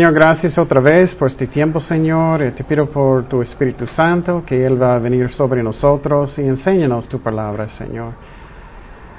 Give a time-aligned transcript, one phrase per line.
[0.00, 2.40] Señor, gracias otra vez por este tiempo, Señor.
[2.56, 7.06] te pido por tu Espíritu Santo que Él va a venir sobre nosotros y enséñanos
[7.06, 8.14] tu palabra, Señor.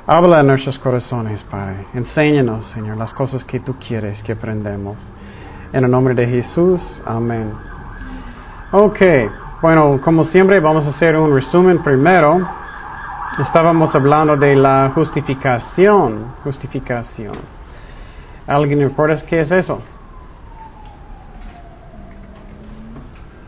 [0.08, 1.86] Habla en nuestros corazones, Padre.
[1.94, 4.98] Enséñanos, Señor, las cosas que tú quieres que aprendamos.
[5.72, 7.54] En el nombre de Jesús, amén.
[8.72, 9.02] Ok,
[9.62, 12.40] bueno, como siempre vamos a hacer un resumen primero.
[13.38, 16.38] Estábamos hablando de la justificación.
[16.44, 17.36] Justificación.
[18.48, 19.80] ¿Alguien recuerda qué es eso?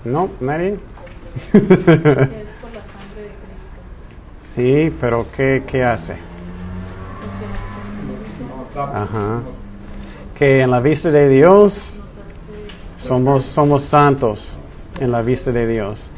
[0.06, 0.78] No, nadie.
[4.56, 6.16] sí, pero ¿qué, qué hace?
[8.76, 9.42] Ajá.
[10.36, 11.74] Que en la vista de Dios
[12.98, 14.52] somos, somos santos
[15.00, 16.12] en la vista de Dios.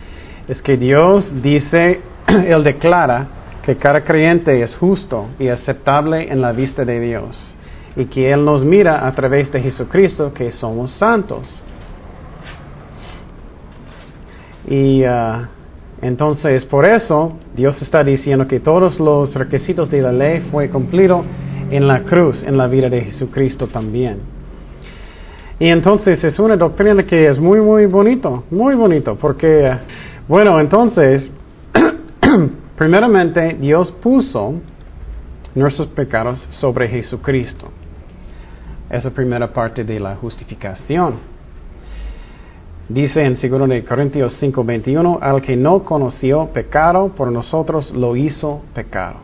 [0.48, 3.28] Es que Dios dice, Él declara
[3.64, 7.56] que cada creyente es justo y aceptable en la vista de Dios
[7.96, 11.48] y que Él nos mira a través de Jesucristo que somos santos.
[14.68, 15.48] Y uh,
[16.02, 21.24] entonces por eso Dios está diciendo que todos los requisitos de la ley fue cumplido
[21.70, 24.36] en la cruz, en la vida de Jesucristo también.
[25.60, 29.72] Y entonces es una doctrina que es muy, muy bonito, muy bonito, porque,
[30.28, 31.30] bueno, entonces,
[32.78, 34.56] primeramente Dios puso
[35.56, 37.70] nuestros pecados sobre Jesucristo.
[38.90, 41.35] Esa primera parte de la justificación.
[42.88, 48.62] Dice en 2 de Corintios 5:21, al que no conoció pecado, por nosotros lo hizo
[48.76, 49.16] pecado.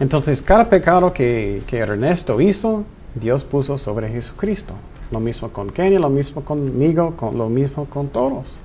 [0.00, 4.74] Entonces, cada pecado que, Ernesto hizo, Dios puso sobre Jesucristo.
[5.12, 8.58] Lo mismo con Kenny, lo mismo conmigo, con, lo mismo con todos.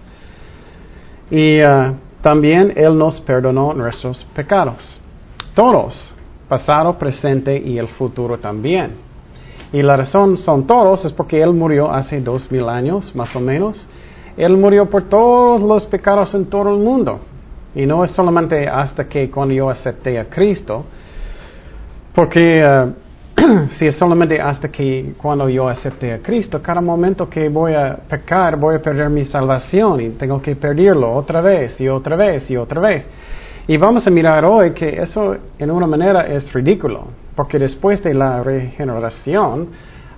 [1.30, 5.00] Y uh, también Él nos perdonó nuestros pecados.
[5.54, 6.14] Todos,
[6.50, 9.13] pasado, presente y el futuro también.
[9.74, 13.40] Y la razón son todos, es porque Él murió hace dos mil años, más o
[13.40, 13.88] menos.
[14.38, 17.20] Él murió por todos los pecados en todo el mundo.
[17.76, 20.86] Y no es solamente hasta que cuando yo acepté a Cristo,
[22.14, 22.86] porque eh,
[23.80, 27.98] si es solamente hasta que cuando yo acepté a Cristo, cada momento que voy a
[28.08, 32.50] pecar voy a perder mi salvación y tengo que perderlo otra vez y otra vez
[32.50, 33.06] y otra vez.
[33.68, 38.14] Y vamos a mirar hoy que eso en una manera es ridículo, porque después de
[38.14, 39.70] la regeneración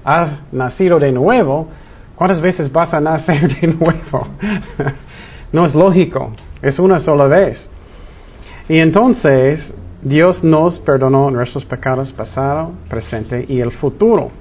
[0.03, 1.68] has nacido de nuevo,
[2.16, 4.28] ¿cuántas veces vas a nacer de nuevo?
[5.52, 6.31] no es lógico,
[6.62, 7.68] es una sola vez.
[8.68, 14.32] Y entonces Dios nos perdonó nuestros pecados pasado, presente y el futuro.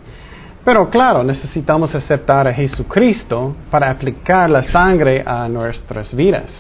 [0.64, 6.50] Pero claro, necesitamos aceptar a Jesucristo para aplicar la sangre a nuestras vidas.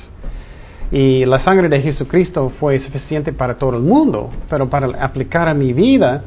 [0.94, 5.52] Y la sangre de Jesucristo fue suficiente para todo el mundo, pero para aplicar a
[5.52, 6.22] mi vida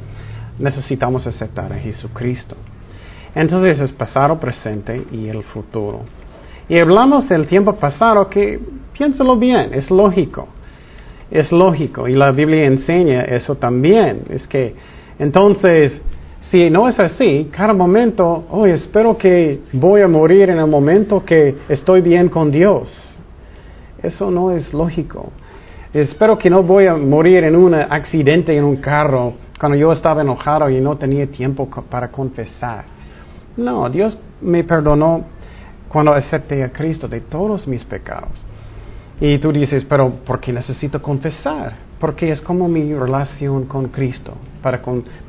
[0.60, 2.58] necesitamos aceptar a Jesucristo.
[3.34, 6.02] Entonces es pasado, presente y el futuro.
[6.68, 8.60] Y hablamos del tiempo pasado que,
[8.92, 10.50] piénsalo bien, es lógico.
[11.32, 12.10] Es lógico.
[12.10, 14.24] Y la Biblia enseña eso también.
[14.30, 14.76] Es que,
[15.18, 16.02] entonces,
[16.52, 21.24] si no es así, cada momento, oh, espero que voy a morir en el momento
[21.24, 23.17] que estoy bien con Dios.
[24.08, 25.32] Eso no es lógico.
[25.94, 30.22] Espero que no voy a morir en un accidente en un carro cuando yo estaba
[30.22, 32.86] enojado y no tenía tiempo para confesar.
[33.58, 35.26] No, Dios me perdonó
[35.90, 38.46] cuando acepté a Cristo de todos mis pecados.
[39.20, 41.74] Y tú dices, pero ¿por qué necesito confesar?
[42.00, 44.80] Porque es como mi relación con Cristo, para,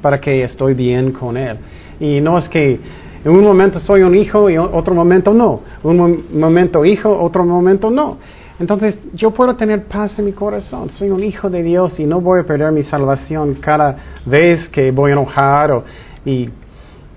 [0.02, 1.56] para que estoy bien con Él.
[1.98, 2.78] Y no es que
[3.24, 5.62] en un momento soy un hijo y otro momento no.
[5.82, 8.18] Un momento hijo, otro momento no.
[8.58, 10.90] Entonces yo puedo tener paz en mi corazón.
[10.90, 13.96] Soy un hijo de Dios y no voy a perder mi salvación cada
[14.26, 15.84] vez que voy a enojar o,
[16.24, 16.50] y,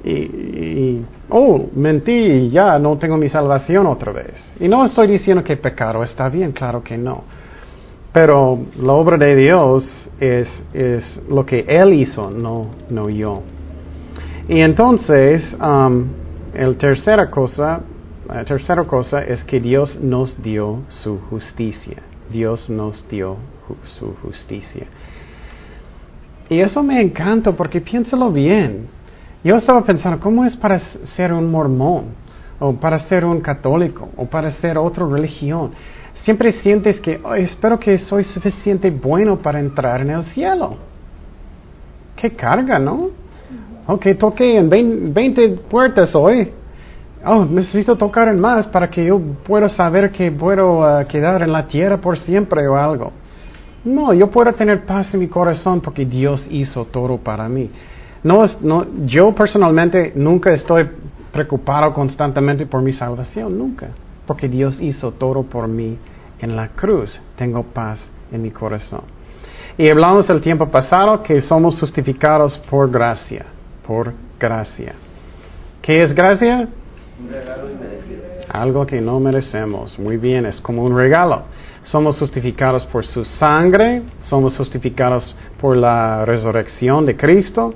[0.04, 4.34] y, oh, mentí y ya no tengo mi salvación otra vez.
[4.60, 7.24] Y no estoy diciendo que pecado está bien, claro que no.
[8.14, 9.84] Pero la obra de Dios
[10.20, 13.42] es, es lo que Él hizo, no, no yo.
[14.48, 16.06] Y entonces, um,
[16.54, 17.82] el tercera cosa
[18.34, 21.98] la tercera cosa es que Dios nos dio su justicia.
[22.32, 23.36] Dios nos dio
[24.00, 24.88] su justicia.
[26.50, 28.88] Y eso me encanta porque piénsalo bien.
[29.44, 30.80] Yo estaba pensando, ¿cómo es para
[31.16, 32.06] ser un mormón?
[32.60, 34.10] O para ser un católico?
[34.16, 35.72] O para ser otra religión?
[36.24, 40.78] Siempre sientes que, espero que soy suficiente bueno para entrar en el cielo.
[42.16, 43.10] Qué carga, ¿no?
[43.88, 44.70] Ok, toqué en
[45.14, 46.61] 20 puertas hoy
[47.26, 51.52] oh, necesito tocar en más para que yo pueda saber que puedo uh, quedar en
[51.52, 53.12] la tierra por siempre o algo.
[53.84, 57.70] No, yo puedo tener paz en mi corazón porque Dios hizo todo para mí.
[58.24, 60.88] No, no, yo personalmente nunca estoy
[61.32, 63.88] preocupado constantemente por mi salvación, nunca,
[64.28, 65.98] porque Dios hizo todo por mí
[66.40, 67.20] en la cruz.
[67.36, 68.00] Tengo paz
[68.32, 69.02] en mi corazón.
[69.78, 73.46] Y hablamos el tiempo pasado que somos justificados por gracia,
[73.88, 74.94] por gracia.
[75.82, 76.68] ¿Qué es gracia?
[78.50, 79.98] Algo que no merecemos.
[79.98, 81.44] Muy bien, es como un regalo.
[81.84, 87.74] Somos justificados por su sangre, somos justificados por la resurrección de Cristo,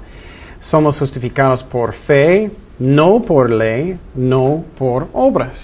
[0.60, 5.58] somos justificados por fe, no por ley, no por obras.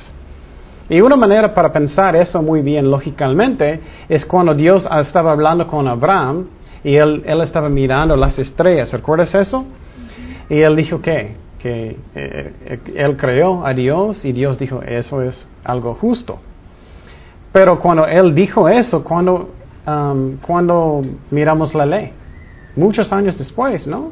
[0.89, 3.80] Y una manera para pensar eso muy bien lógicamente
[4.10, 6.48] es cuando Dios estaba hablando con Abraham
[6.83, 8.92] y él, él estaba mirando las estrellas.
[8.92, 9.66] ¿Recuerdas eso?
[10.50, 15.21] Y él dijo que, que eh, eh, él creó a Dios y Dios dijo, eso
[15.21, 16.39] es algo justo.
[17.51, 19.49] Pero cuando él dijo eso, cuando,
[19.85, 22.13] um, cuando miramos la ley,
[22.75, 24.11] muchos años después, ¿no?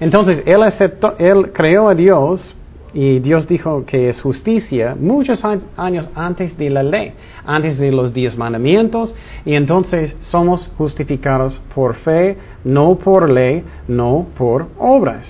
[0.00, 2.54] Entonces, él aceptó, él creó a Dios
[2.92, 5.42] y Dios dijo que es justicia muchos
[5.76, 7.12] años antes de la ley,
[7.46, 9.14] antes de los diez mandamientos,
[9.44, 15.26] y entonces somos justificados por fe, no por ley, no por obras.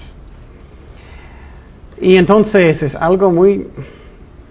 [2.01, 3.69] Y entonces es algo muy...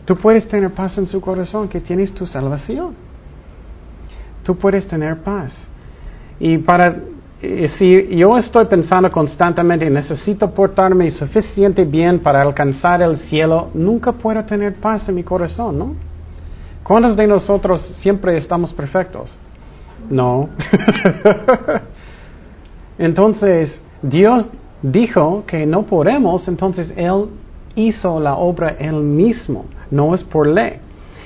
[0.05, 2.93] Tú puedes tener paz en su corazón, que tienes tu salvación.
[4.43, 5.53] Tú puedes tener paz.
[6.39, 6.95] Y para,
[7.41, 14.11] eh, si yo estoy pensando constantemente, necesito portarme suficiente bien para alcanzar el cielo, nunca
[14.11, 15.95] puedo tener paz en mi corazón, ¿no?
[16.83, 19.33] ¿Cuántos de nosotros siempre estamos perfectos?
[20.09, 20.49] No.
[22.97, 24.47] entonces, Dios
[24.83, 27.29] dijo que no podemos, entonces Él
[27.75, 30.73] hizo la obra Él mismo, no es por ley.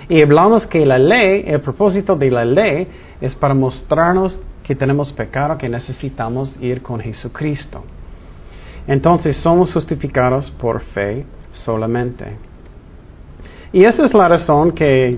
[0.07, 2.88] Y hablamos que la ley, el propósito de la ley
[3.19, 7.83] es para mostrarnos que tenemos pecado, que necesitamos ir con Jesucristo.
[8.88, 12.25] Entonces somos justificados por fe solamente.
[13.74, 15.18] Y esa es la razón que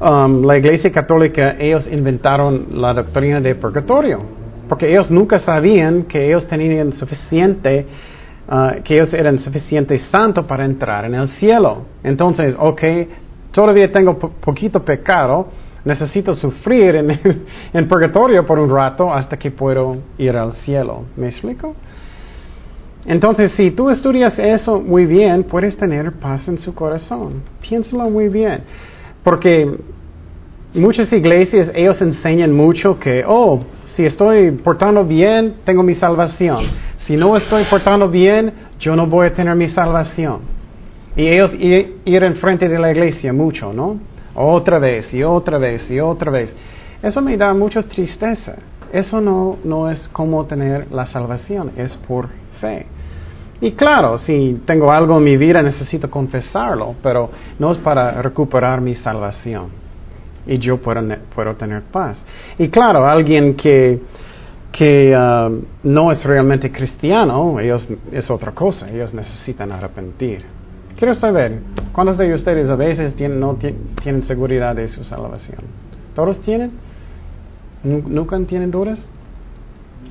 [0.00, 4.20] um, la Iglesia Católica, ellos inventaron la doctrina de purgatorio,
[4.68, 7.86] porque ellos nunca sabían que ellos tenían suficiente,
[8.48, 11.82] uh, que ellos eran suficiente santos para entrar en el cielo.
[12.02, 12.82] Entonces, ok,
[13.52, 15.48] todavía tengo po- poquito pecado,
[15.84, 17.20] necesito sufrir en,
[17.72, 21.04] en purgatorio por un rato hasta que puedo ir al cielo.
[21.16, 21.74] ¿Me explico?
[23.08, 27.42] Entonces, si tú estudias eso muy bien, puedes tener paz en su corazón.
[27.60, 28.62] Piénsalo muy bien.
[29.22, 29.78] Porque
[30.74, 33.60] muchas iglesias, ellos enseñan mucho que, oh,
[33.96, 36.66] si estoy portando bien, tengo mi salvación.
[36.98, 40.40] Si no estoy portando bien, yo no voy a tener mi salvación.
[41.16, 43.98] Y ellos ir en frente de la iglesia mucho, ¿no?
[44.34, 46.54] Otra vez y otra vez y otra vez.
[47.02, 48.56] Eso me da mucha tristeza.
[48.92, 52.28] Eso no, no es como tener la salvación, es por
[52.60, 52.86] fe.
[53.62, 58.82] Y claro, si tengo algo en mi vida necesito confesarlo, pero no es para recuperar
[58.82, 59.85] mi salvación.
[60.46, 61.02] Y yo puedo,
[61.34, 62.18] puedo tener paz.
[62.58, 64.00] Y claro, alguien que,
[64.72, 65.50] que ah,
[65.82, 70.44] no es realmente cristiano, ellos es otra cosa, ellos necesitan arrepentir.
[70.98, 71.60] Quiero saber,
[71.92, 75.58] ¿cuántos de ustedes a veces tienen, no ti- tienen seguridad de su salvación?
[76.14, 76.70] ¿Todos tienen?
[77.82, 79.04] Nu- ¿Nunca tienen dudas?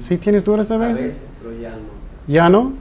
[0.07, 1.03] ¿Sí tienes dudas a A veces?
[1.03, 2.31] veces, pero ya no.
[2.33, 2.74] ¿Ya no?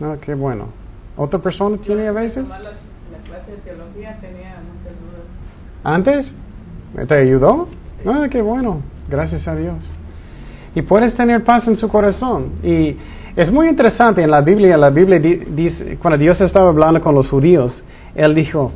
[0.00, 0.68] No, qué bueno.
[1.16, 2.48] ¿Otra persona tiene a veces?
[2.48, 5.22] La clase de teología tenía muchas dudas.
[5.84, 6.32] ¿Antes?
[7.06, 7.68] ¿Te ayudó?
[8.06, 8.82] Ah, qué bueno.
[9.08, 9.76] Gracias a Dios.
[10.74, 12.52] Y puedes tener paz en su corazón.
[12.62, 12.96] Y
[13.36, 14.76] es muy interesante en la Biblia.
[14.76, 17.82] La Biblia di- dice, cuando Dios estaba hablando con los judíos,
[18.14, 18.72] Él dijo,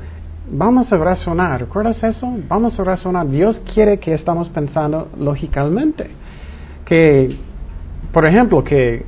[0.50, 1.60] vamos a razonar.
[1.60, 2.32] ¿Recuerdas eso?
[2.48, 3.28] Vamos a razonar.
[3.28, 6.10] Dios quiere que estamos pensando lógicamente.
[6.84, 7.36] Que,
[8.12, 9.04] por ejemplo, que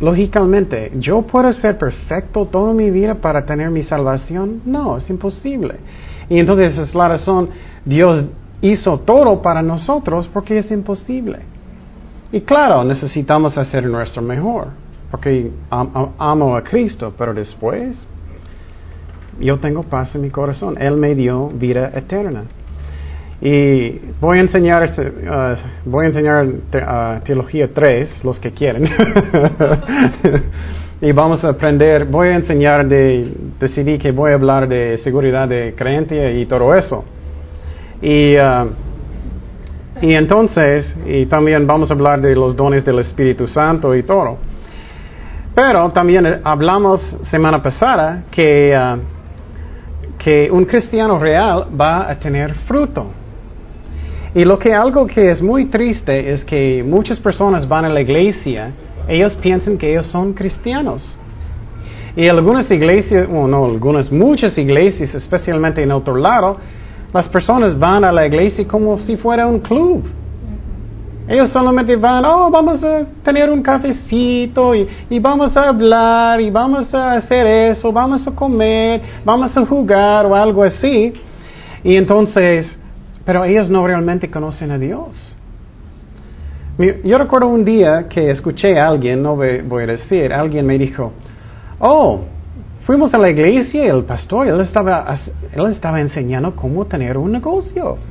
[0.00, 4.60] lógicamente, ¿yo puedo ser perfecto toda mi vida para tener mi salvación?
[4.64, 5.76] No, es imposible.
[6.28, 7.48] Y entonces es la razón,
[7.84, 8.26] Dios
[8.60, 11.40] hizo todo para nosotros porque es imposible.
[12.32, 14.68] Y claro, necesitamos hacer nuestro mejor,
[15.10, 17.96] porque am- am- amo a Cristo, pero después
[19.38, 20.76] yo tengo paz en mi corazón.
[20.80, 22.44] Él me dio vida eterna.
[23.40, 28.88] Y voy a enseñar, este, uh, voy a enseñar uh, Teología 3, los que quieren.
[31.02, 35.46] y vamos a aprender, voy a enseñar de, decidí que voy a hablar de seguridad
[35.48, 37.04] de creencia y todo eso.
[38.02, 38.70] Y, uh,
[40.02, 44.38] y entonces, y también vamos a hablar de los dones del Espíritu Santo y todo.
[45.54, 47.00] Pero también hablamos
[47.30, 48.98] semana pasada que, uh,
[50.18, 53.06] que un cristiano real va a tener fruto.
[54.34, 58.02] Y lo que algo que es muy triste es que muchas personas van a la
[58.02, 58.70] iglesia,
[59.08, 61.18] ellos piensan que ellos son cristianos.
[62.16, 66.58] Y algunas iglesias, no, algunas, muchas iglesias, especialmente en otro lado,
[67.12, 70.04] las personas van a la iglesia como si fuera un club.
[71.28, 76.50] Ellos solamente van, oh, vamos a tener un cafecito y, y, vamos a hablar y
[76.50, 81.12] vamos a hacer eso, vamos a comer, vamos a jugar o algo así.
[81.82, 82.66] Y entonces,
[83.24, 85.36] pero ellos no realmente conocen a Dios.
[86.78, 91.10] Yo recuerdo un día que escuché a alguien, no voy a decir, alguien me dijo,
[91.78, 92.20] oh,
[92.86, 95.18] fuimos a la iglesia y el pastor, él estaba,
[95.52, 97.98] él estaba enseñando cómo tener un negocio.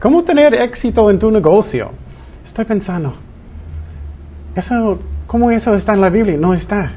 [0.00, 1.90] ¿Cómo tener éxito en tu negocio?
[2.46, 3.14] Estoy pensando,
[4.54, 6.36] eso, ¿cómo eso está en la Biblia?
[6.38, 6.92] No está.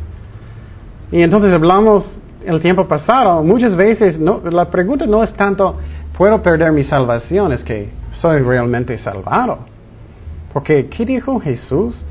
[1.11, 2.05] Y entonces hablamos
[2.45, 5.77] el tiempo pasado, muchas veces no, la pregunta no es tanto,
[6.15, 7.51] ¿puedo perder mi salvación?
[7.51, 9.59] Es que soy realmente salvado.
[10.53, 12.05] Porque, ¿qué dijo Jesús?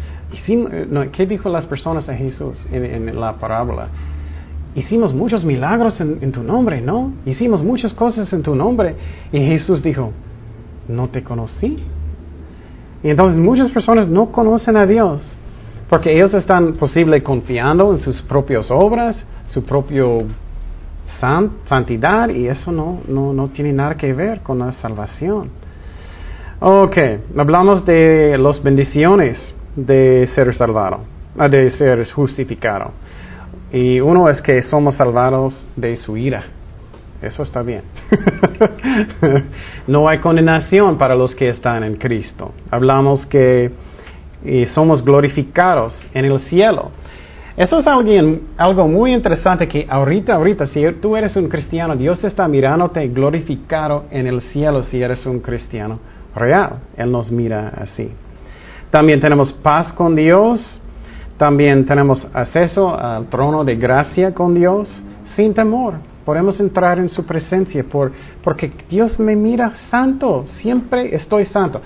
[1.12, 3.88] ¿Qué dijo las personas a Jesús en, en la parábola?
[4.76, 7.12] hicimos muchos milagros en, tu nombre, ¿no?
[7.24, 8.94] Hicimos muchas cosas en tu nombre.
[9.32, 10.12] Y Jesús dijo,
[10.86, 11.82] no te conocí.
[13.02, 15.22] Y entonces muchas personas no conocen a Dios
[15.88, 20.24] porque ellos están posible confiando en sus propias obras, su propio
[21.68, 25.50] santidad y eso no, no, no tiene nada que ver con la salvación.
[26.58, 26.96] Ok,
[27.36, 29.38] hablamos de las bendiciones
[29.76, 31.00] de ser salvado,
[31.50, 32.90] de ser justificado.
[33.72, 36.44] Y uno es que somos salvados de su ira.
[37.20, 37.82] Eso está bien.
[39.86, 42.52] no hay condenación para los que están en Cristo.
[42.70, 43.70] Hablamos que
[44.72, 46.90] somos glorificados en el cielo.
[47.56, 52.46] Eso es algo muy interesante que ahorita, ahorita, si tú eres un cristiano, Dios está
[52.46, 55.98] mirándote glorificado en el cielo si eres un cristiano
[56.34, 56.80] real.
[56.98, 58.10] Él nos mira así.
[58.90, 60.80] También tenemos paz con Dios,
[61.36, 65.02] también tenemos acceso al trono de gracia con Dios
[65.34, 65.94] sin temor.
[66.24, 68.10] Podemos entrar en su presencia por,
[68.42, 71.80] porque Dios me mira santo, siempre estoy santo.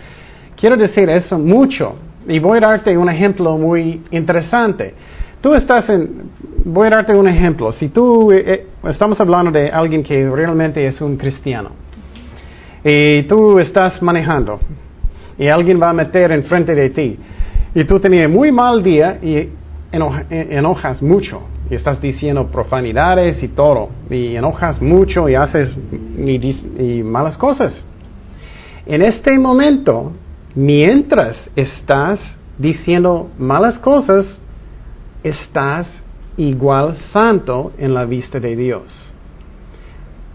[0.56, 1.96] Quiero decir eso mucho
[2.28, 4.94] y voy a darte un ejemplo muy interesante.
[5.40, 6.30] Tú estás en,
[6.64, 7.72] voy a darte un ejemplo.
[7.72, 11.70] Si tú, eh, eh, estamos hablando de alguien que realmente es un cristiano
[12.84, 14.60] y tú estás manejando
[15.40, 17.18] y alguien va a meter enfrente de ti
[17.74, 19.48] y tú tenías muy mal día y
[19.90, 25.74] enojas mucho y estás diciendo profanidades y todo y enojas mucho y haces
[26.18, 27.72] y, malas cosas.
[28.84, 30.12] En este momento,
[30.54, 32.20] mientras estás
[32.58, 34.26] diciendo malas cosas,
[35.22, 35.88] estás
[36.36, 39.14] igual santo en la vista de Dios.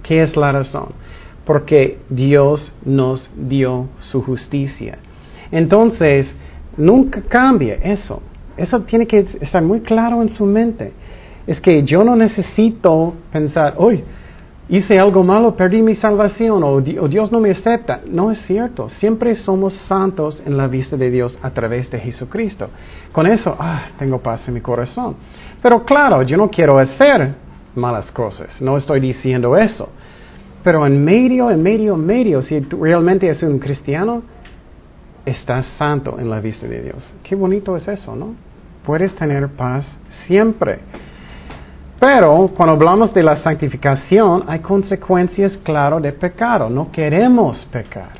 [0.02, 1.05] ¿Qué es la razón?
[1.46, 4.98] Porque Dios nos dio su justicia.
[5.52, 6.34] Entonces,
[6.78, 8.22] Nunca cambia eso.
[8.58, 10.92] Eso tiene que estar muy claro en su mente.
[11.48, 14.04] Es que yo no necesito pensar, hoy
[14.68, 18.02] hice algo malo, perdí mi salvación o, Dios no me acepta.
[18.06, 18.90] No es cierto.
[18.90, 22.70] Siempre somos santos en la vista de Dios a través de Jesucristo.
[23.12, 25.16] Con eso, ah, tengo paz en mi corazón.
[25.62, 27.36] Pero claro, yo no quiero hacer
[27.76, 28.50] malas cosas.
[28.60, 29.90] No estoy diciendo eso.
[30.66, 34.24] Pero en medio, en medio, en medio, si realmente es un cristiano,
[35.24, 37.14] estás santo en la vista de Dios.
[37.22, 38.34] Qué bonito es eso, ¿no?
[38.84, 39.86] Puedes tener paz
[40.26, 40.80] siempre.
[42.00, 46.68] Pero cuando hablamos de la santificación, hay consecuencias, claro, de pecado.
[46.68, 48.18] No queremos pecar.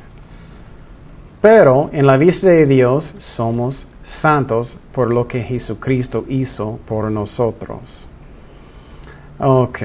[1.42, 3.84] Pero en la vista de Dios somos
[4.22, 8.06] santos por lo que Jesucristo hizo por nosotros.
[9.40, 9.82] Ok.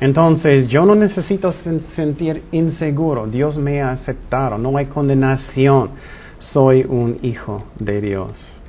[0.00, 3.26] Entonces yo no necesito sentir inseguro.
[3.26, 4.56] Dios me ha aceptado.
[4.58, 5.90] No hay condenación
[6.38, 8.60] soy un hijo de Dios.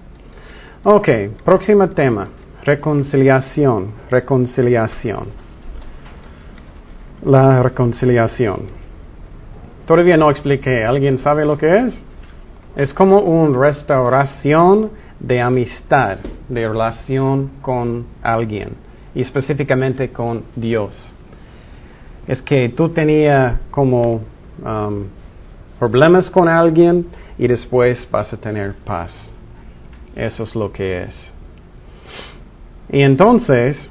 [0.83, 1.09] Ok,
[1.43, 2.27] próximo tema,
[2.63, 5.27] reconciliación, reconciliación.
[7.23, 8.61] La reconciliación.
[9.85, 11.93] Todavía no expliqué, ¿alguien sabe lo que es?
[12.75, 18.69] Es como una restauración de amistad, de relación con alguien,
[19.13, 21.15] y específicamente con Dios.
[22.29, 24.21] Es que tú tenías como
[24.63, 25.05] um,
[25.79, 27.07] problemas con alguien
[27.39, 29.11] y después vas a tener paz.
[30.15, 31.33] Eso es lo que es.
[32.91, 33.89] Y entonces,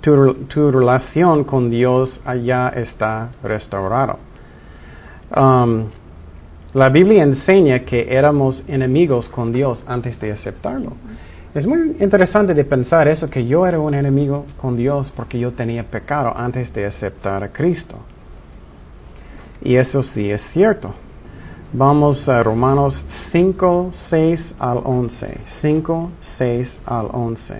[0.00, 4.18] tu, relación con Dios allá está restaurado.
[5.36, 5.90] Um,
[6.72, 10.94] la Biblia enseña que éramos enemigos con Dios antes de aceptarlo.
[11.56, 15.52] Es muy interesante de pensar eso, que yo era un enemigo con Dios porque yo
[15.52, 17.96] tenía pecado antes de aceptar a Cristo.
[19.62, 20.92] Y eso sí es cierto.
[21.72, 22.94] Vamos a Romanos
[23.32, 25.38] 5, 6 al 11.
[25.62, 27.54] 5, 6 al 11.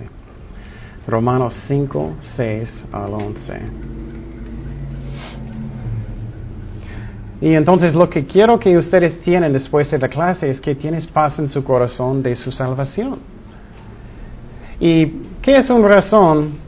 [1.08, 3.60] Romanos 5, 6 al 11.
[7.40, 11.06] Y entonces lo que quiero que ustedes tienen después de la clase es que tienes
[11.06, 13.35] paz en su corazón de su salvación.
[14.78, 15.06] ¿Y
[15.42, 16.58] qué es una razón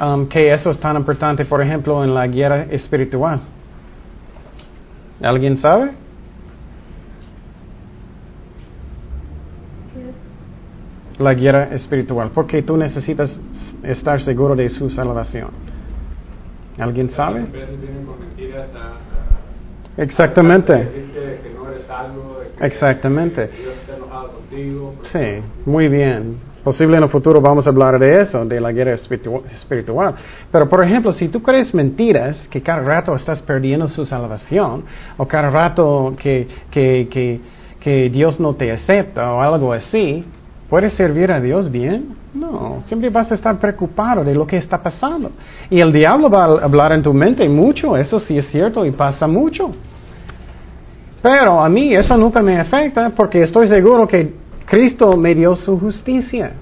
[0.00, 3.40] um, que eso es tan importante, por ejemplo, en la guerra espiritual?
[5.22, 5.90] ¿Alguien sabe?
[11.18, 12.30] La guerra espiritual.
[12.34, 13.38] Porque tú necesitas
[13.82, 15.48] estar seguro de su salvación.
[16.78, 17.46] ¿Alguien sabe?
[19.96, 20.88] Exactamente.
[22.60, 23.50] Exactamente.
[25.10, 26.36] Sí, muy bien.
[26.66, 30.16] Posible en el futuro vamos a hablar de eso, de la guerra espiritu- espiritual.
[30.50, 34.82] Pero, por ejemplo, si tú crees mentiras, que cada rato estás perdiendo su salvación,
[35.16, 37.40] o cada rato que, que, que,
[37.78, 40.24] que Dios no te acepta, o algo así,
[40.68, 42.16] ¿puedes servir a Dios bien?
[42.34, 45.30] No, siempre vas a estar preocupado de lo que está pasando.
[45.70, 48.90] Y el diablo va a hablar en tu mente mucho, eso sí es cierto, y
[48.90, 49.70] pasa mucho.
[51.22, 55.78] Pero a mí eso nunca me afecta porque estoy seguro que Cristo me dio su
[55.78, 56.52] justicia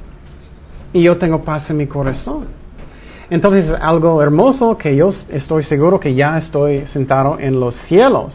[0.92, 2.46] y yo tengo paz en mi corazón.
[3.30, 8.34] Entonces es algo hermoso que yo estoy seguro que ya estoy sentado en los cielos.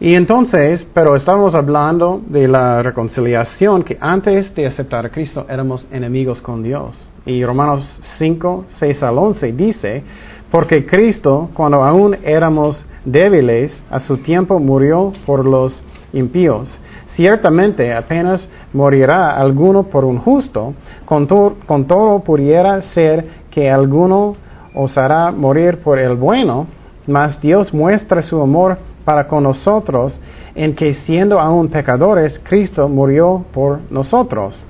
[0.00, 5.86] Y entonces, pero estábamos hablando de la reconciliación, que antes de aceptar a Cristo éramos
[5.90, 7.00] enemigos con Dios.
[7.24, 10.04] Y Romanos 5, 6 al 11 dice,
[10.50, 16.70] porque Cristo, cuando aún éramos débiles, a su tiempo murió por los impíos.
[17.16, 24.34] Ciertamente apenas morirá alguno por un justo, con, to- con todo pudiera ser que alguno
[24.74, 26.66] osará morir por el bueno,
[27.06, 30.14] mas Dios muestra su amor para con nosotros
[30.56, 34.60] en que siendo aún pecadores, Cristo murió por nosotros.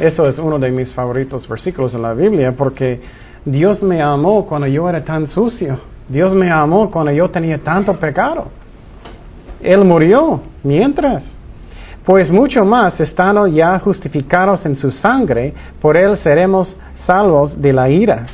[0.00, 3.00] Eso es uno de mis favoritos versículos en la Biblia porque
[3.44, 5.78] Dios me amó cuando yo era tan sucio.
[6.08, 8.46] Dios me amó cuando yo tenía tanto pecado.
[9.62, 11.22] Él murió mientras.
[12.04, 16.74] Pues mucho más, estando ya justificados en su sangre, por él seremos
[17.06, 18.26] salvos de la ira.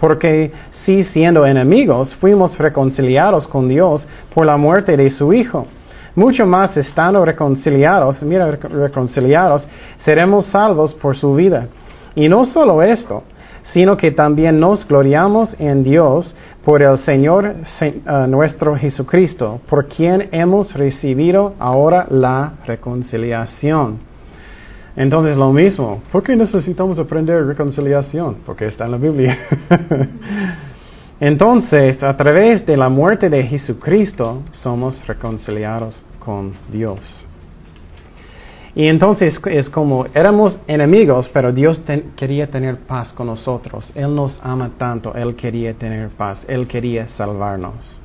[0.00, 0.50] Porque
[0.84, 4.04] si siendo enemigos fuimos reconciliados con Dios
[4.34, 5.66] por la muerte de su Hijo,
[6.14, 9.62] mucho más estando reconciliados, mira, rec- reconciliados,
[10.04, 11.68] seremos salvos por su vida.
[12.14, 13.22] Y no solo esto,
[13.72, 19.88] sino que también nos gloriamos en Dios por el Señor se- ah, nuestro Jesucristo, por
[19.88, 23.98] quien hemos recibido ahora la reconciliación.
[24.94, 28.36] Entonces lo mismo, ¿por qué necesitamos aprender reconciliación?
[28.44, 29.38] Porque está en la Biblia.
[31.20, 36.98] Entonces, a través de la muerte de Jesucristo somos reconciliados con Dios.
[38.74, 43.92] Y entonces es como éramos enemigos, pero Dios ten- quería tener paz con nosotros.
[43.94, 48.00] Él nos ama tanto, Él quería tener paz, Él quería salvarnos.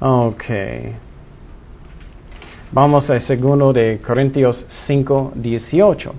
[0.00, 0.44] Ok.
[2.72, 6.12] Vamos a segundo de Corintios 5, 18.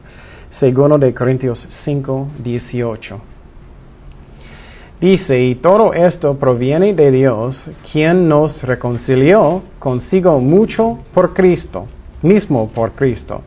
[0.60, 3.20] Segundo de Corintios 5, 18.
[5.00, 11.86] Dice, y todo esto proviene de Dios, quien nos reconcilió consigo mucho por Cristo,
[12.22, 13.44] mismo por Cristo,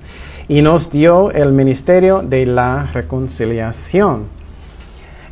[0.49, 4.41] y nos dio el ministerio de la reconciliación.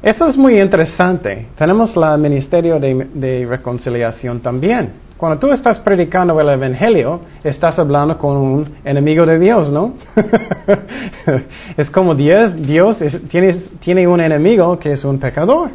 [0.02, 1.48] Eso es muy interesante.
[1.56, 4.92] Tenemos el ministerio de, reconciliación también.
[5.16, 9.94] Cuando tú estás predicando el Evangelio, estás hablando con un enemigo de Dios, ¿no?
[11.76, 12.98] es como Dios, Dios
[13.28, 15.70] tiene, tiene un enemigo que es un pecador.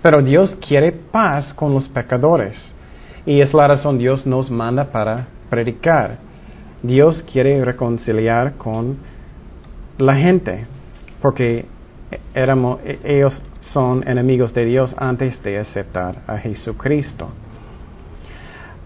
[0.00, 2.56] Pero Dios quiere paz con los pecadores.
[3.26, 6.16] Y es la razón Dios nos manda para predicar.
[6.84, 8.98] Dios quiere reconciliar con
[9.96, 10.66] la gente.
[11.22, 11.64] Porque
[12.34, 13.34] éramos, ellos
[13.72, 17.30] son enemigos de Dios antes de aceptar a Jesucristo.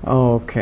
[0.04, 0.52] Ok.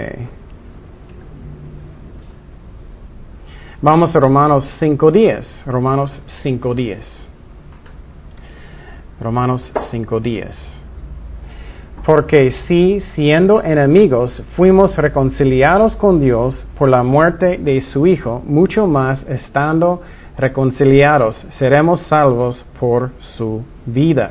[3.83, 5.67] Vamos a Romanos 5.10.
[5.67, 7.03] Romanos 5.10.
[9.21, 10.55] Romanos 5.10.
[12.07, 18.87] Porque si siendo enemigos fuimos reconciliados con Dios por la muerte de su Hijo, mucho
[18.87, 20.03] más estando
[20.39, 24.31] reconciliados seremos salvos por su vida.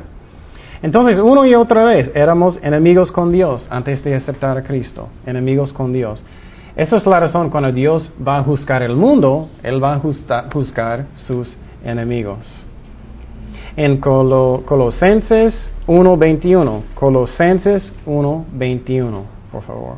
[0.83, 5.73] Entonces, uno y otra vez, éramos enemigos con Dios antes de aceptar a Cristo, enemigos
[5.73, 6.25] con Dios.
[6.77, 11.07] Esa es la razón cuando Dios va a juzgar el mundo, Él va a juzgar
[11.15, 12.65] sus enemigos.
[13.77, 15.53] En Colo- Colosenses
[15.87, 19.95] 1.21, Colosenses 1.21, por favor.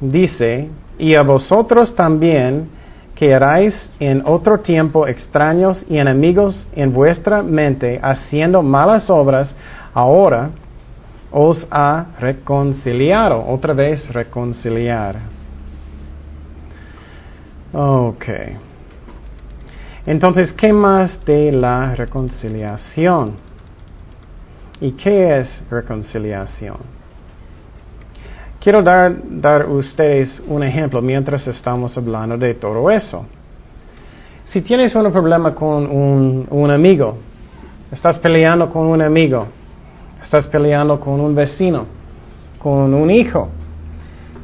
[0.00, 2.68] dice, y a vosotros también,
[3.14, 9.54] que erais en otro tiempo extraños y enemigos en vuestra mente, haciendo malas obras,
[9.94, 10.50] ahora
[11.30, 13.44] os ha reconciliado.
[13.46, 15.16] Otra vez reconciliar.
[17.72, 18.24] Ok.
[20.06, 23.36] Entonces, ¿qué más de la reconciliación?
[24.80, 26.76] ¿Y qué es reconciliación?
[28.60, 33.24] Quiero dar, dar ustedes un ejemplo mientras estamos hablando de todo eso.
[34.44, 37.16] Si tienes un problema con un, un amigo,
[37.90, 39.46] estás peleando con un amigo,
[40.22, 41.86] estás peleando con un vecino,
[42.58, 43.48] con un hijo,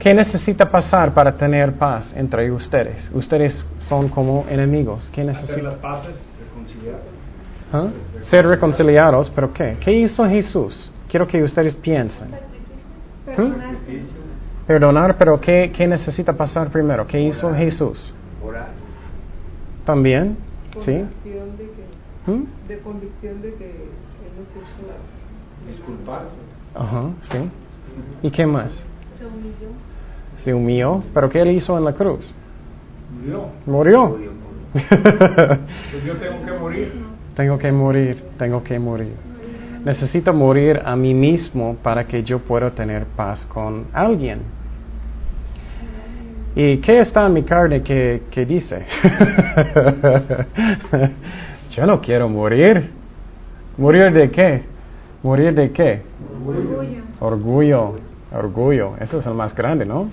[0.00, 3.10] ¿Qué necesita pasar para tener paz entre ustedes?
[3.12, 5.10] Ustedes son como enemigos.
[5.12, 5.52] ¿Qué necesita?
[5.52, 7.00] Hacer las paces, reconciliar.
[7.70, 7.88] ¿Ah?
[8.22, 9.76] Ser reconciliados, pero ¿qué?
[9.78, 10.90] ¿Qué hizo Jesús?
[11.06, 12.28] Quiero que ustedes piensen.
[13.26, 13.74] Perdonar.
[14.66, 17.06] Perdonar, pero ¿qué, qué necesita pasar primero?
[17.06, 18.14] ¿Qué hizo Jesús?
[18.42, 18.68] Orar.
[19.84, 20.38] También,
[20.82, 21.04] ¿sí?
[22.24, 24.96] Convicción de convicción de que él no puso
[25.68, 26.36] Disculparse.
[26.74, 27.50] Ajá, sí.
[28.22, 28.86] ¿Y qué más?
[29.20, 29.89] se humilló.
[30.44, 32.32] Se humilló, pero ¿qué él hizo en la cruz?
[33.10, 33.48] Murió.
[33.66, 34.16] Murió.
[34.72, 34.84] Pues
[36.06, 36.92] yo tengo que morir.
[37.34, 39.14] tengo que morir, tengo que morir.
[39.84, 44.40] Necesito morir a mí mismo para que yo pueda tener paz con alguien.
[46.54, 48.84] ¿Y qué está en mi carne que, que dice?
[51.70, 52.90] yo no quiero morir.
[53.76, 54.62] ¿Morir de qué?
[55.22, 56.02] ¿Morir de qué?
[56.46, 57.02] Orgullo.
[57.20, 57.94] Orgullo,
[58.32, 58.96] orgullo.
[59.00, 60.10] Eso es el más grande, ¿no?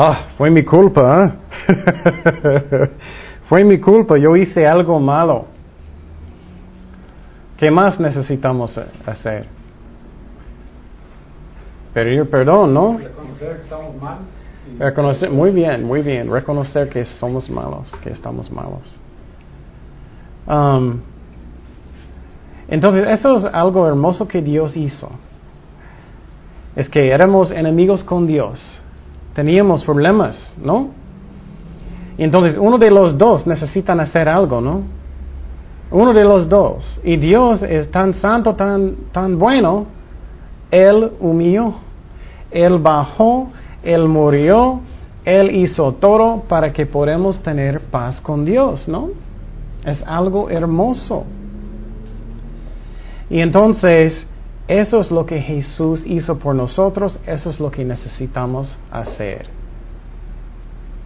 [0.00, 1.34] Ah, fue mi culpa.
[1.68, 2.90] ¿eh?
[3.48, 4.16] fue mi culpa.
[4.16, 5.46] Yo hice algo malo.
[7.56, 9.46] ¿Qué más necesitamos hacer?
[11.92, 12.98] Pedir perdón, ¿no?
[12.98, 14.18] Reconocer que estamos mal.
[14.72, 16.30] y- Reconocer, muy bien, muy bien.
[16.30, 19.00] Reconocer que somos malos, que estamos malos.
[20.46, 21.00] Um,
[22.68, 25.10] entonces, eso es algo hermoso que Dios hizo.
[26.76, 28.77] Es que éramos enemigos con Dios.
[29.38, 30.88] Teníamos problemas, ¿no?
[32.18, 34.82] Y entonces uno de los dos necesitan hacer algo, ¿no?
[35.92, 37.00] Uno de los dos.
[37.04, 39.86] Y Dios es tan santo, tan, tan bueno.
[40.72, 41.74] Él humilló.
[42.50, 43.50] Él bajó.
[43.84, 44.80] Él murió.
[45.24, 49.10] Él hizo todo para que podamos tener paz con Dios, ¿no?
[49.84, 51.26] Es algo hermoso.
[53.30, 54.26] Y entonces,
[54.68, 59.46] eso es lo que Jesús hizo por nosotros, eso es lo que necesitamos hacer.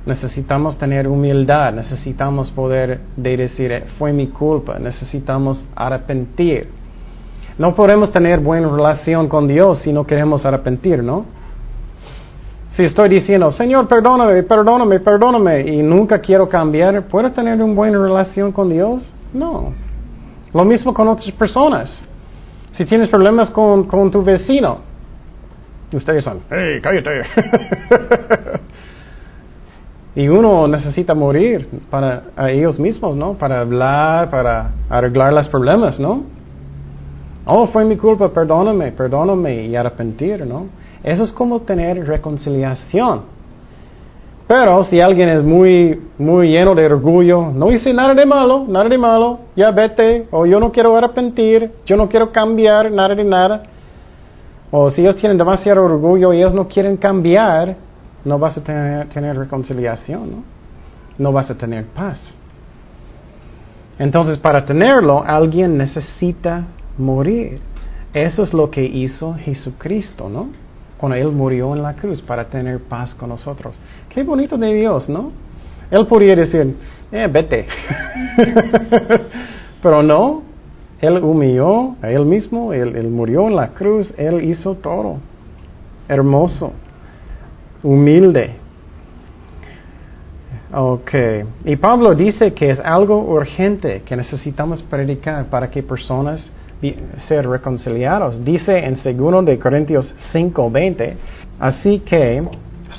[0.04, 6.70] Necesitamos tener humildad, necesitamos poder de decir, "Eh, fue mi culpa, necesitamos arrepentir.
[7.56, 11.24] No podemos tener buena relación con Dios si no queremos arrepentir, ¿no?
[12.76, 17.98] Si estoy diciendo, Señor, perdóname, perdóname, perdóname, y nunca quiero cambiar, ¿puedo tener una buena
[17.98, 19.12] relación con Dios?
[19.32, 19.72] No.
[20.52, 22.02] Lo mismo con otras personas.
[22.72, 24.78] Si tienes problemas con, con tu vecino,
[25.92, 27.22] ustedes son, hey, cállate.
[30.14, 33.34] y uno necesita morir para ellos mismos, ¿no?
[33.34, 36.24] Para hablar, para arreglar los problemas, ¿no?
[37.44, 40.66] Oh, fue mi culpa, perdóname, perdóname y arrepentir, ¿no?
[41.02, 43.31] Eso es como tener reconciliación.
[44.52, 48.86] Pero si alguien es muy, muy lleno de orgullo, no hice nada de malo, nada
[48.86, 53.24] de malo, ya vete, o yo no quiero arrepentir, yo no quiero cambiar, nada de
[53.24, 53.62] nada.
[54.70, 57.76] O si ellos tienen demasiado orgullo y ellos no quieren cambiar,
[58.26, 60.44] no vas a tener, tener reconciliación, ¿no?
[61.16, 62.20] No vas a tener paz.
[63.98, 66.66] Entonces, para tenerlo, alguien necesita
[66.98, 67.58] morir.
[68.12, 70.48] Eso es lo que hizo Jesucristo, ¿no?
[71.02, 73.76] Cuando Él murió en la cruz para tener paz con nosotros.
[74.08, 75.32] Qué bonito de Dios, ¿no?
[75.90, 76.76] Él podría decir,
[77.10, 77.66] eh, vete.
[79.82, 80.42] Pero no,
[81.00, 85.16] Él humilló a Él mismo, él, él murió en la cruz, Él hizo todo.
[86.06, 86.72] Hermoso,
[87.82, 88.54] humilde.
[90.72, 91.14] Ok,
[91.64, 96.48] y Pablo dice que es algo urgente que necesitamos predicar para que personas
[97.28, 98.44] ser reconciliados.
[98.44, 101.16] Dice en 2 de Corintios 5:20,
[101.58, 102.42] así que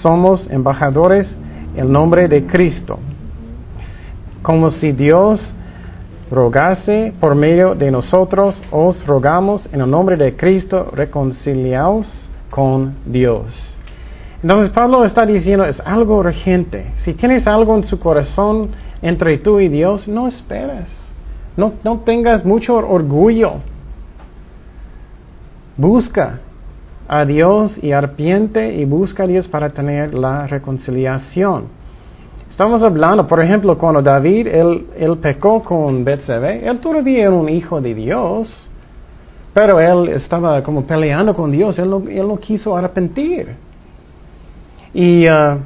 [0.02, 1.28] somos embajadores
[1.76, 3.00] en nombre de Cristo,
[4.41, 5.39] como si Dios
[6.32, 12.08] rogase por medio de nosotros, os rogamos en el nombre de Cristo, reconciliaos
[12.50, 13.76] con Dios.
[14.41, 16.88] Entonces Pablo está diciendo, es algo urgente.
[17.06, 20.89] Si tienes algo en su corazón entre tú y Dios, no esperes.
[21.56, 23.54] No, no tengas mucho orgullo.
[25.76, 26.40] Busca
[27.08, 31.66] a Dios y arpiente y busca a Dios para tener la reconciliación.
[32.50, 37.50] Estamos hablando, por ejemplo, cuando David, él, él pecó con Betsabé, él todavía era un
[37.50, 38.70] hijo de Dios,
[39.54, 43.56] pero él estaba como peleando con Dios, él no, él quiso arrepentir.
[44.94, 45.58] Y, uh,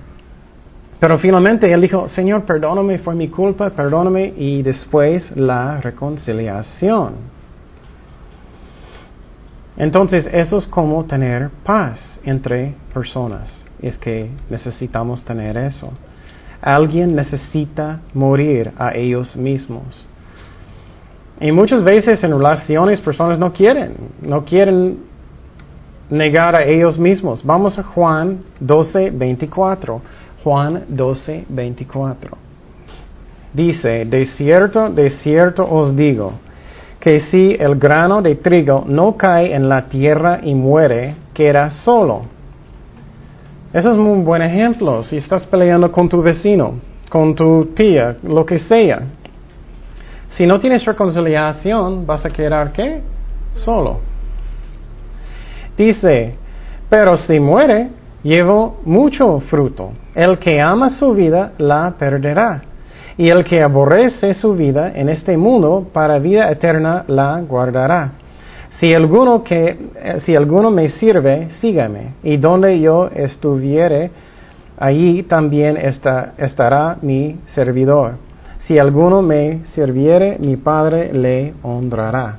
[0.99, 7.36] pero finalmente él dijo, Señor, perdóname, fue mi culpa, perdóname, y después la reconciliación.
[9.77, 13.53] Entonces, eso es como tener paz entre personas.
[13.81, 15.93] Es que necesitamos tener eso.
[16.61, 20.09] Alguien necesita morir a ellos mismos.
[21.39, 24.97] Y muchas veces en relaciones personas no quieren, no quieren
[26.09, 27.45] negar a ellos mismos.
[27.45, 30.01] Vamos a Juan 12, 24.
[30.43, 32.37] Juan 12, 24.
[33.53, 36.33] Dice, de cierto, de cierto os digo,
[36.99, 42.25] que si el grano de trigo no cae en la tierra y muere, queda solo.
[43.73, 45.03] Eso es un buen ejemplo.
[45.03, 46.75] Si estás peleando con tu vecino,
[47.09, 49.03] con tu tía, lo que sea.
[50.31, 53.01] Si no tienes reconciliación, vas a quedar qué?
[53.55, 53.99] Solo.
[55.77, 56.35] Dice,
[56.89, 57.89] pero si muere,
[58.23, 59.91] llevo mucho fruto.
[60.15, 62.63] El que ama su vida la perderá
[63.17, 68.11] y el que aborrece su vida en este mundo para vida eterna la guardará.
[68.79, 74.11] Si alguno, que, eh, si alguno me sirve, sígame, y donde yo estuviere,
[74.77, 78.17] allí también estará mi servidor.
[78.67, 82.37] Si alguno me sirviere, mi Padre le honrará.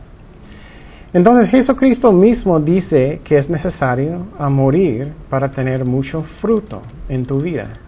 [1.12, 7.88] Entonces Jesucristo mismo dice que es necesario morir para tener mucho fruto en tu vida.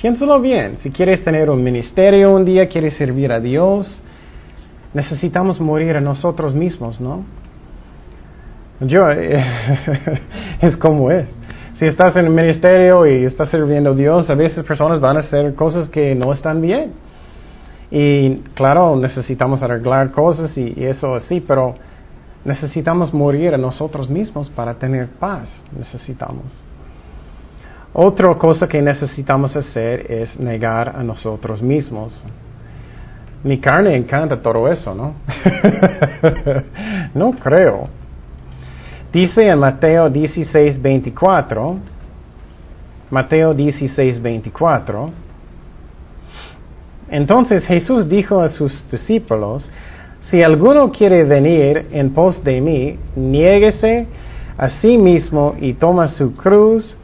[0.00, 0.78] Piénsalo bien.
[0.78, 4.00] Si quieres tener un ministerio un día, quieres servir a Dios,
[4.94, 7.24] necesitamos morir a nosotros mismos, ¿no?
[8.80, 9.10] Yo,
[10.60, 11.28] es como es.
[11.80, 15.20] Si estás en el ministerio y estás sirviendo a Dios, a veces personas van a
[15.20, 16.92] hacer cosas que no están bien.
[17.90, 21.74] Y claro, necesitamos arreglar cosas y, y eso así, pero
[22.44, 25.48] necesitamos morir a nosotros mismos para tener paz.
[25.76, 26.64] Necesitamos.
[27.92, 32.22] Otra cosa que necesitamos hacer es negar a nosotros mismos.
[33.42, 35.14] Mi carne encanta todo eso, ¿no?
[37.14, 37.88] no creo.
[39.12, 41.76] Dice en Mateo 16, 24,
[43.10, 45.10] Mateo 16, 24,
[47.10, 49.68] entonces Jesús dijo a sus discípulos,
[50.30, 54.06] si alguno quiere venir en pos de mí, niéguese
[54.58, 56.96] a sí mismo y toma su cruz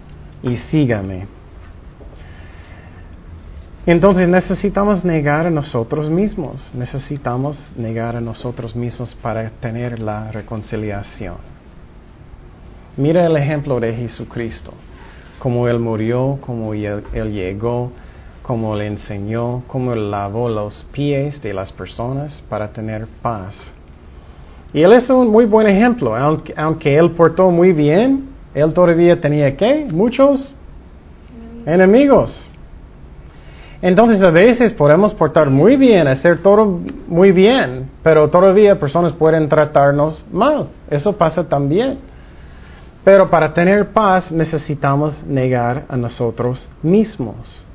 [0.45, 1.27] y sígame.
[3.87, 11.37] Entonces necesitamos negar a nosotros mismos, necesitamos negar a nosotros mismos para tener la reconciliación.
[12.97, 14.73] Mira el ejemplo de Jesucristo,
[15.39, 17.93] cómo Él murió, cómo Él, llegó,
[18.43, 23.55] cómo le enseñó, cómo Él lavó los pies de las personas para tener paz.
[24.73, 29.21] Y Él es un muy buen ejemplo, aunque, aunque Él portó muy bien, él todavía
[29.21, 29.87] tenía qué?
[29.91, 30.55] Muchos
[31.67, 32.49] enemigos.
[33.83, 39.49] Entonces a veces podemos portar muy bien, hacer todo muy bien, pero todavía personas pueden
[39.49, 40.69] tratarnos mal.
[40.89, 41.99] Eso pasa también.
[43.05, 47.67] Pero para tener paz necesitamos negar a nosotros mismos.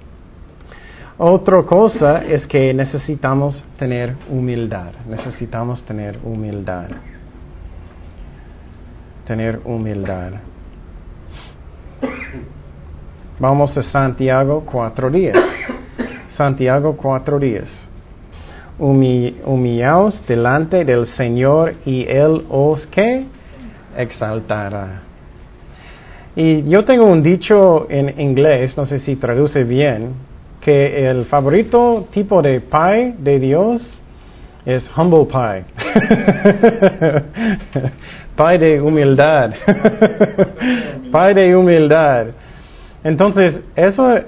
[1.19, 4.93] Otra cosa es que necesitamos tener humildad.
[5.07, 6.87] Necesitamos tener humildad.
[9.27, 10.31] Tener humildad.
[13.39, 15.37] Vamos a Santiago cuatro días.
[16.31, 17.69] Santiago cuatro días.
[18.77, 23.25] humillaos delante del Señor y Él os que
[23.97, 25.03] exaltará.
[26.35, 30.13] Y yo tengo un dicho en inglés, no sé si traduce bien,
[30.61, 33.98] que el favorito tipo de pie de Dios
[34.69, 35.65] es humble pie.
[38.37, 39.51] pie de humildad.
[41.11, 42.27] pie de humildad.
[43.03, 44.19] Entonces, eso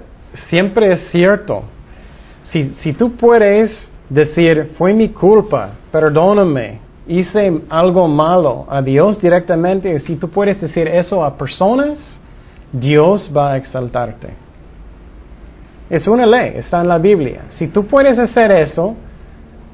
[0.49, 1.63] siempre es cierto.
[2.45, 3.71] Si, si tú puedes
[4.09, 10.87] decir, fue mi culpa, perdóname, hice algo malo a Dios directamente, si tú puedes decir
[10.87, 11.99] eso a personas,
[12.71, 14.29] Dios va a exaltarte.
[15.87, 17.43] Es una ley, está en la Biblia.
[17.49, 18.95] Si tú puedes hacer eso,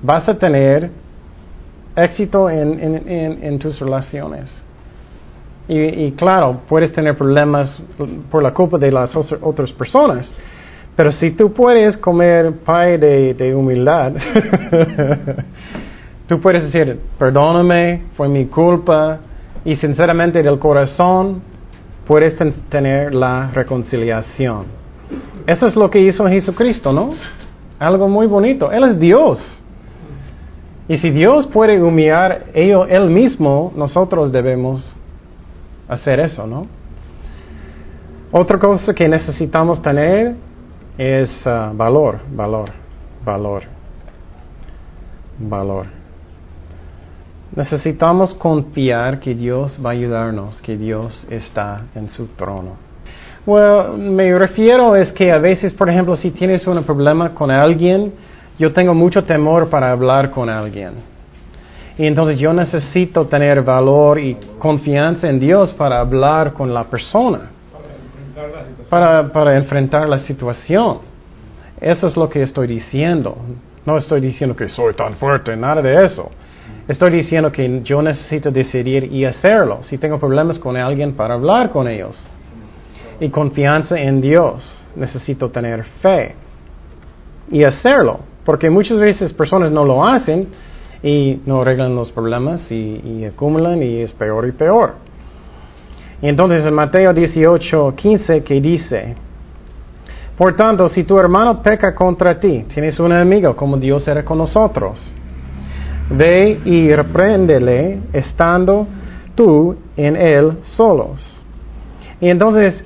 [0.02, 0.90] vas a tener
[1.96, 4.64] éxito en, en, en tus relaciones.
[5.70, 7.78] Y, claro, puedes tener problemas
[8.32, 10.30] por la culpa de las otras personas.
[10.96, 14.14] Pero si tú puedes comer pie de, humildad,
[16.28, 19.20] tú puedes decir, perdóname, fue mi culpa,
[19.66, 21.42] y sinceramente del corazón,
[22.08, 24.66] puedes ten- tener la reconciliación.
[25.46, 27.10] Eso es lo que hizo Jesucristo, ¿no?
[27.78, 28.72] Algo muy bonito.
[28.72, 29.40] Él es Dios.
[30.90, 34.96] Y si Dios puede humillar ello, Él mismo, nosotros debemos
[35.88, 36.68] hacer eso, ¿no?
[38.32, 40.36] Otra cosa que necesitamos tener
[40.98, 42.70] es ah, valor, valor,
[43.24, 43.64] valor,
[45.40, 45.86] valor.
[47.56, 52.76] Necesitamos confiar que Dios va a ayudarnos, que Dios está en su trono.
[53.46, 58.12] Bueno, me refiero es que a veces, por ejemplo, si tienes un problema con alguien,
[58.58, 60.94] yo tengo mucho temor para hablar con alguien.
[61.98, 67.50] Y entonces yo necesito tener valor y confianza en Dios para hablar con la persona,
[68.90, 71.00] Para para enfrentar la situación.
[71.82, 73.38] Eso es lo que estoy diciendo.
[73.86, 76.30] No estoy diciendo que soy tan fuerte, nada de eso.
[76.88, 79.80] Estoy diciendo que yo necesito decidir y hacerlo.
[79.84, 82.18] Si tengo problemas con alguien, para hablar con ellos.
[83.20, 84.86] Y confianza en Dios.
[84.96, 86.36] Necesito tener fe.
[87.50, 88.20] Y hacerlo.
[88.48, 90.48] Porque muchas veces personas no lo hacen
[91.04, 94.94] y no arreglan los problemas y, acumulan y es peor y peor.
[96.22, 99.18] Y entonces en Mateo 18, 15 que dice,
[100.38, 104.38] por tanto, si tu hermano peca contra ti, tienes un amigo como Dios era con
[104.38, 104.98] nosotros.
[106.10, 108.88] Ve y repréndele estando
[109.36, 111.22] tú en él solos.
[112.22, 112.82] Y entonces,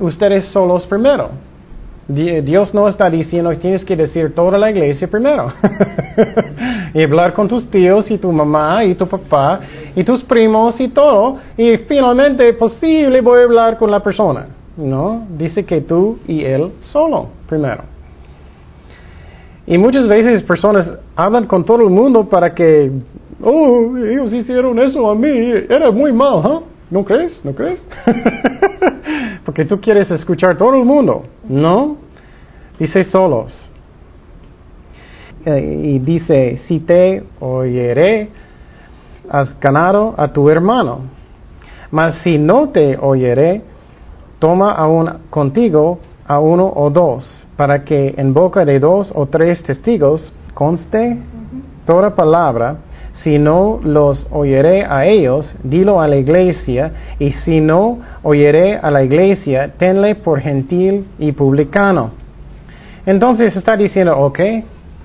[0.00, 1.28] ustedes solos primero.
[2.06, 5.52] Di- Dios no está diciendo que tienes que decir toda la iglesia primero.
[6.94, 9.60] y hablar con tus tíos y tu mamá y tu papá
[9.96, 11.38] y tus primos y todo.
[11.56, 14.46] Y finalmente, posible, voy a hablar con la persona.
[14.76, 17.84] No, dice que tú y él solo primero.
[19.66, 20.86] Y muchas veces personas
[21.16, 22.90] hablan con todo el mundo para que,
[23.42, 25.28] oh, ellos hicieron eso a mí,
[25.70, 26.62] era muy mal, ¿huh?
[26.94, 27.44] ¿No crees?
[27.44, 27.84] ¿No crees?
[29.44, 31.96] Porque tú quieres escuchar todo el mundo, ¿no?
[32.78, 33.52] Dice solos.
[35.44, 38.28] Eh, y dice, si te oyeré,
[39.28, 41.00] has ganado a tu hermano.
[41.90, 43.62] Mas si no te oyeré,
[44.38, 49.60] toma aún contigo a uno o dos, para que en boca de dos o tres
[49.64, 51.18] testigos conste
[51.86, 52.76] toda palabra.
[53.22, 58.90] Si no los oyeré a ellos, dilo a la iglesia, y si no oyeré a
[58.90, 62.10] la iglesia, tenle por gentil y publicano.
[63.06, 64.40] Entonces está diciendo, ok,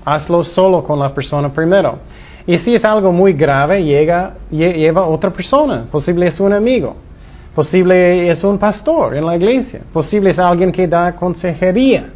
[0.04, 1.98] hazlo solo con la persona primero.
[2.46, 6.96] Y si es algo muy grave, llega, lle- lleva otra persona, posible es un amigo,
[7.54, 12.06] posible es un pastor en la iglesia, posible es alguien que da consejería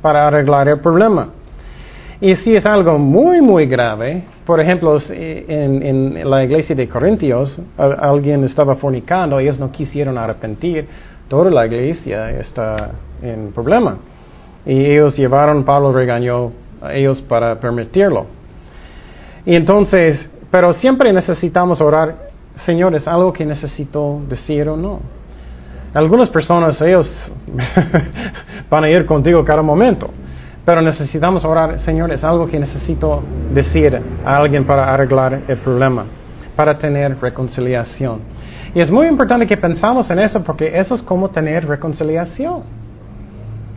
[0.00, 1.28] para arreglar el problema.
[2.22, 7.60] Y si es algo muy, muy grave, por ejemplo, en, en la iglesia de Corintios,
[7.76, 10.86] alguien estaba fornicando, ellos no quisieron arrepentir,
[11.26, 13.96] toda la iglesia está en problema.
[14.64, 18.26] Y ellos llevaron, Pablo regañó a ellos para permitirlo.
[19.44, 22.30] Y entonces, pero siempre necesitamos orar,
[22.64, 25.00] Señor, ¿es algo que necesito decir o no?
[25.92, 27.12] Algunas personas, ellos
[28.70, 30.08] van a ir contigo cada momento,
[30.64, 33.22] pero necesitamos orar, Señor, ¿es algo que necesito
[33.52, 36.04] decir a alguien para arreglar el problema,
[36.54, 38.20] para tener reconciliación?
[38.74, 42.62] Y es muy importante que pensamos en eso porque eso es como tener reconciliación.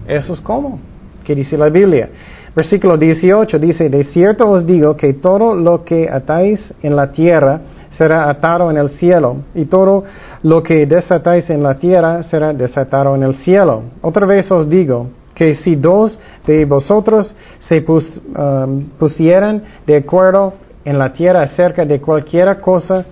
[0.08, 0.80] Eso es como,
[1.24, 2.10] que dice la Biblia.
[2.56, 7.60] Versículo 18 dice, de cierto os digo que todo lo que atáis en la tierra
[7.98, 10.04] será atado en el cielo, y todo
[10.44, 13.84] lo que desatáis en la tierra será desatado en el cielo.
[14.02, 16.18] Otra vez os digo que si dos
[16.48, 17.34] de vosotros
[17.68, 20.54] se pus- um, pusieran de acuerdo
[20.86, 23.06] en la tierra acerca de cualquiera cosa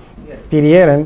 [0.49, 1.05] pidieran,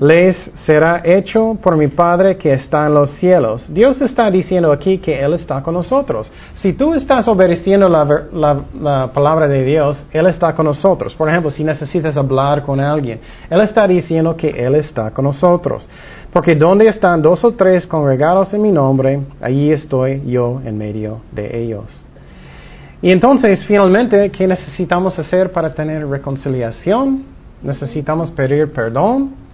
[0.00, 3.64] les será hecho por mi Padre que está en los cielos.
[3.68, 6.30] Dios está diciendo aquí que Él está con nosotros.
[6.54, 11.14] Si tú estás obedeciendo la, la palabra de Dios, Él está con nosotros.
[11.14, 13.20] Por ejemplo, si necesitas hablar con alguien,
[13.50, 15.88] Él está diciendo que Él está con nosotros.
[16.32, 21.22] Porque donde están dos o tres congregados en mi nombre, allí estoy yo en medio
[21.32, 22.04] de ellos.
[23.00, 27.24] Y entonces, finalmente, ¿qué necesitamos hacer para tener reconciliación?
[27.62, 29.47] Necesitamos pedir perdón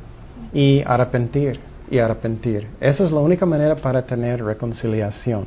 [0.53, 1.61] y arrepentir
[1.91, 2.67] y arrepentir.
[2.81, 5.47] Esa es la única manera para tener reconciliación.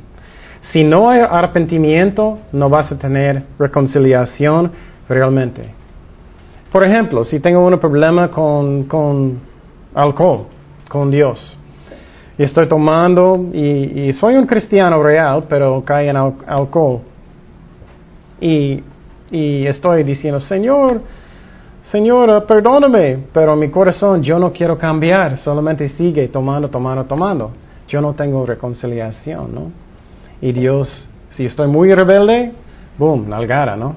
[0.72, 4.72] Si no hay arrepentimiento, no vas a tener reconciliación
[5.08, 5.70] realmente.
[6.70, 9.40] Por ejemplo, si tengo un problema con, con
[9.94, 10.46] alcohol,
[10.88, 11.56] con Dios,
[12.36, 17.00] y estoy tomando y, soy un cristiano real, pero cae en al- alcohol,
[18.40, 18.82] y,
[19.30, 21.00] y estoy diciendo, Señor,
[21.90, 27.50] Señora, perdóname, pero mi corazón yo no quiero cambiar, solamente sigue tomando, tomando, tomando.
[27.88, 29.72] Yo no tengo reconciliación, ¿no?
[30.42, 32.52] Y Dios, si estoy muy rebelde,
[32.98, 33.96] boom, nalgara, ¿no?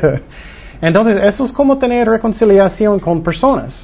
[0.82, 3.74] Entonces, eso es como tener reconciliación con personas.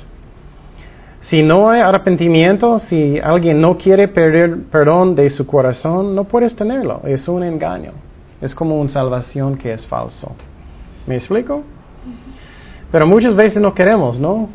[1.22, 6.54] Si no hay arrepentimiento, si alguien no quiere pedir perdón de su corazón, no puedes
[6.54, 7.00] tenerlo.
[7.04, 7.92] Es un engaño.
[8.42, 10.36] Es como una salvación que es falso.
[11.06, 11.62] ¿Me explico?
[12.94, 14.50] Pero muchas veces no queremos, ¿no?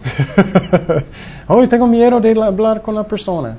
[1.50, 3.58] Hoy tengo miedo de hablar con la persona.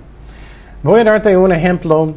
[0.83, 2.15] Voy a darte un ejemplo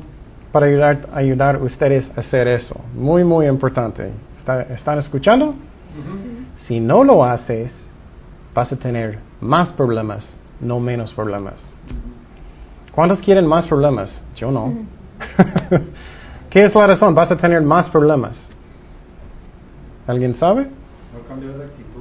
[0.49, 2.80] para ayudar, ayudar a ustedes a hacer eso.
[2.95, 4.11] Muy, muy importante.
[4.70, 5.55] ¿Están escuchando?
[6.66, 7.70] Si no lo haces,
[8.55, 10.26] vas a tener más problemas,
[10.61, 11.55] no menos problemas.
[12.93, 14.09] ¿Cuántos quieren más problemas?
[14.38, 14.74] Yo no.
[16.49, 17.14] ¿Qué es la razón?
[17.14, 18.38] Vas a tener más problemas.
[20.07, 20.64] ¿Alguien sabe?
[20.64, 21.93] No cambiar de actitudes.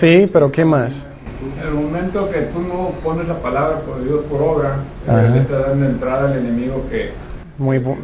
[0.00, 0.92] Sí, pero ¿qué más?
[0.92, 5.68] En el momento que tú no pones la palabra por Dios por obra, le estás
[5.68, 7.12] dando entrada al enemigo que
[7.58, 7.96] Muy bu-.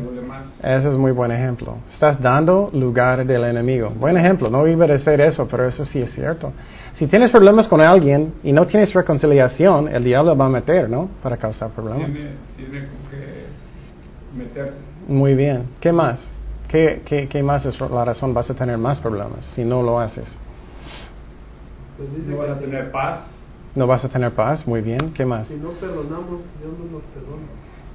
[0.62, 1.78] Ese es muy buen ejemplo.
[1.92, 3.90] Estás dando lugar del enemigo.
[3.90, 4.48] Buen ejemplo.
[4.48, 6.52] No iba a decir eso, pero eso sí es cierto.
[6.94, 11.08] Si tienes problemas con alguien y no tienes reconciliación, el diablo va a meter, ¿no?
[11.20, 12.10] Para causar problemas.
[12.12, 14.72] Tiene, que meter.
[15.08, 15.64] Muy bien.
[15.80, 16.20] ¿Qué más?
[16.68, 18.32] ¿Qué, qué, qué más es la razón?
[18.32, 20.28] Vas a tener más problemas si no lo haces.
[21.96, 23.18] Pues dice No vas a tener paz.
[23.74, 24.66] No vas a tener paz.
[24.66, 25.12] Muy bien.
[25.12, 25.48] ¿Qué más?
[25.48, 27.42] si no perdonamos, Dios no nos perdona.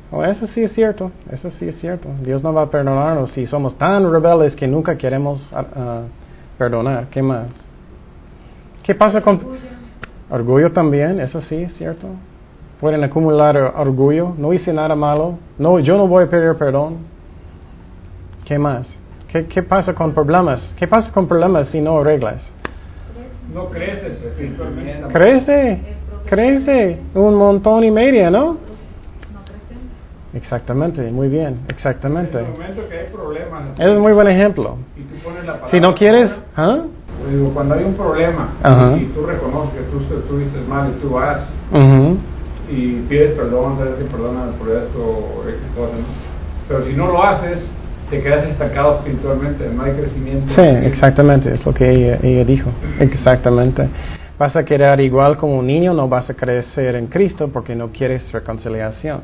[0.09, 1.11] Oh, eso sí es cierto.
[1.31, 2.07] Eso sí es cierto.
[2.23, 6.01] Dios no va a perdonarnos si somos tan rebeldes que nunca queremos ah, ah,
[6.57, 7.07] perdonar.
[7.09, 7.47] ¿Qué más?
[8.83, 9.41] ¿Qué pasa con
[10.29, 11.19] orgullo también?
[11.19, 12.07] Eso sí es cierto.
[12.79, 14.33] Pueden acumular or- orgullo.
[14.37, 15.39] No hice nada malo.
[15.57, 16.97] No, yo no voy a pedir perdón.
[18.45, 18.87] ¿Qué más?
[19.27, 20.73] ¿Qué, qué pasa con problemas?
[20.77, 22.41] ¿Qué pasa con problemas si no arreglas?
[23.53, 25.07] No creces espiritualmente.
[25.13, 25.79] Crece,
[26.25, 28.57] crece un montón y media, ¿no?
[30.33, 32.37] Exactamente, muy bien, exactamente.
[32.37, 33.79] En el momento que hay problemas.
[33.79, 34.77] Ese es muy buen ejemplo.
[34.95, 36.79] Y tú pones la palabra Si no quieres, ¿ah?
[37.19, 38.95] Pues digo, cuando hay un problema Ajá.
[38.97, 41.39] y tú reconoces que tú estuviste mal y tú vas
[41.71, 42.17] Ujú.
[42.69, 46.05] y pides perdón, sabes que perdona por esto o X cosa, ¿no?
[46.67, 47.59] Pero si no lo haces,
[48.09, 50.53] te quedas estancado espiritualmente, no hay crecimiento.
[50.55, 52.69] Sí, exactamente, es lo que ella, ella dijo.
[52.99, 53.87] Exactamente.
[54.37, 57.89] Vas a quedar igual como un niño, no vas a crecer en Cristo porque no
[57.89, 59.21] quieres reconciliación.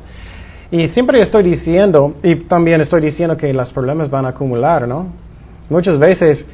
[0.70, 5.06] Y siempre estoy diciendo, y también estoy diciendo que los problemas van a acumular, ¿no?
[5.70, 6.44] Muchas veces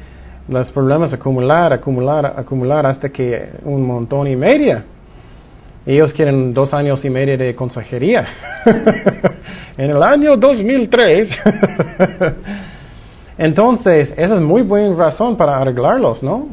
[0.47, 4.85] los problemas acumular, acumular, acumular hasta que un montón y media.
[5.85, 8.27] Ellos quieren dos años y medio de consejería.
[9.77, 11.29] en el año 2003.
[13.37, 16.47] Entonces, esa es muy buena razón para arreglarlos, ¿no?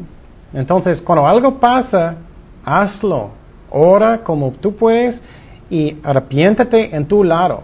[0.55, 2.17] Entonces, cuando algo pasa,
[2.65, 3.31] hazlo.
[3.71, 5.21] Ora como tú puedes
[5.69, 7.63] y arrepiéntate en tu lado.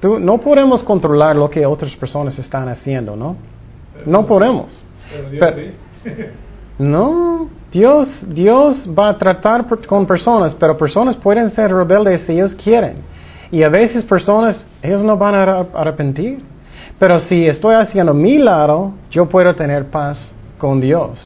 [0.00, 3.36] Tú, no podemos controlar lo que otras personas están haciendo, ¿no?
[4.06, 4.84] No podemos.
[5.10, 5.74] Pero Dios.
[6.78, 12.54] No, Dios, Dios va a tratar con personas, pero personas pueden ser rebeldes si ellos
[12.54, 13.02] quieren.
[13.52, 16.42] Y a veces personas, ellos no van a ar- arrepentir.
[16.98, 21.24] Pero si estoy haciendo mi lado, yo puedo tener paz con Dios.